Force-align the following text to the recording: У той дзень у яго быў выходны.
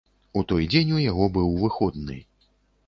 У 0.39 0.41
той 0.51 0.63
дзень 0.71 0.95
у 0.97 1.03
яго 1.11 1.29
быў 1.37 1.53
выходны. 1.67 2.21